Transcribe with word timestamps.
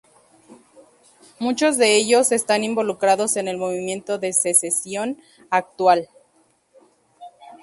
Muchos 1.37 1.77
de 1.77 1.95
ellos 1.95 2.31
están 2.31 2.63
involucrados 2.63 3.35
en 3.35 3.47
el 3.47 3.57
movimiento 3.59 4.17
de 4.17 4.33
secesión 4.33 5.21
actual. 5.51 6.09